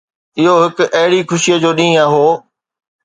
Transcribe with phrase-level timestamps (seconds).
[0.39, 2.27] اهو هڪ اهڙي خوشي جو ڏينهن هو.